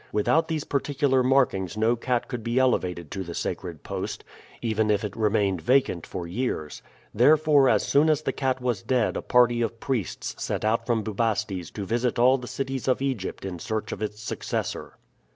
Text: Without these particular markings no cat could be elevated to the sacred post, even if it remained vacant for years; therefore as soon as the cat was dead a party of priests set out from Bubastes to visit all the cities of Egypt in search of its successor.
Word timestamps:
Without 0.11 0.47
these 0.47 0.63
particular 0.63 1.21
markings 1.21 1.77
no 1.77 1.95
cat 1.95 2.27
could 2.27 2.43
be 2.43 2.57
elevated 2.57 3.11
to 3.11 3.21
the 3.23 3.35
sacred 3.35 3.83
post, 3.83 4.23
even 4.59 4.89
if 4.89 5.03
it 5.03 5.15
remained 5.15 5.61
vacant 5.61 6.07
for 6.07 6.25
years; 6.25 6.81
therefore 7.13 7.69
as 7.69 7.85
soon 7.85 8.09
as 8.09 8.23
the 8.23 8.33
cat 8.33 8.59
was 8.59 8.81
dead 8.81 9.15
a 9.15 9.21
party 9.21 9.61
of 9.61 9.79
priests 9.79 10.33
set 10.43 10.65
out 10.65 10.87
from 10.87 11.03
Bubastes 11.03 11.69
to 11.73 11.85
visit 11.85 12.17
all 12.17 12.39
the 12.39 12.47
cities 12.47 12.87
of 12.87 12.99
Egypt 12.99 13.45
in 13.45 13.59
search 13.59 13.91
of 13.91 14.01
its 14.01 14.19
successor. 14.19 14.97